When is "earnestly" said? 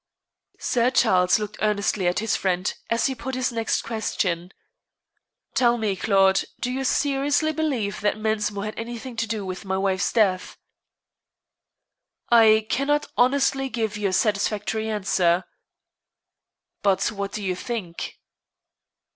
1.61-2.07